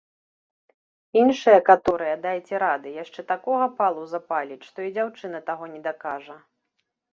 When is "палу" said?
3.83-4.07